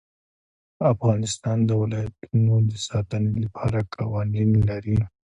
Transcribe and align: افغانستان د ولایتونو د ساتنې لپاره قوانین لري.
افغانستان 0.93 1.57
د 1.65 1.71
ولایتونو 1.81 2.53
د 2.69 2.71
ساتنې 2.87 3.33
لپاره 3.43 3.77
قوانین 3.95 4.51
لري. 4.69 4.97